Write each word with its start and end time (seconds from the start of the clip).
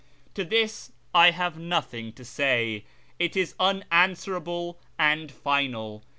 To 0.33 0.43
this 0.43 0.93
I 1.13 1.29
have 1.29 1.59
nothing 1.59 2.11
to 2.13 2.25
say; 2.25 2.85
it 3.19 3.37
is 3.37 3.53
unanswerable 3.59 4.79
and 4.97 5.31
final. 5.31 6.01